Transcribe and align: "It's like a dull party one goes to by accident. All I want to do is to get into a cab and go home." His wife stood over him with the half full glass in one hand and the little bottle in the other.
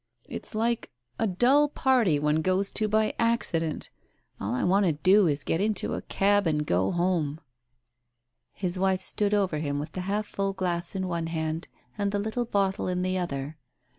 "It's 0.27 0.55
like 0.55 0.89
a 1.19 1.27
dull 1.27 1.69
party 1.69 2.17
one 2.17 2.41
goes 2.41 2.71
to 2.71 2.87
by 2.87 3.13
accident. 3.19 3.91
All 4.39 4.51
I 4.55 4.63
want 4.63 4.87
to 4.87 4.93
do 4.93 5.27
is 5.27 5.41
to 5.41 5.45
get 5.45 5.61
into 5.61 5.93
a 5.93 6.01
cab 6.01 6.47
and 6.47 6.65
go 6.65 6.89
home." 6.89 7.39
His 8.51 8.79
wife 8.79 9.03
stood 9.03 9.35
over 9.35 9.59
him 9.59 9.77
with 9.77 9.91
the 9.91 10.01
half 10.01 10.25
full 10.25 10.53
glass 10.53 10.95
in 10.95 11.07
one 11.07 11.27
hand 11.27 11.67
and 11.99 12.11
the 12.11 12.17
little 12.17 12.45
bottle 12.45 12.87
in 12.87 13.03
the 13.03 13.19
other. 13.19 13.57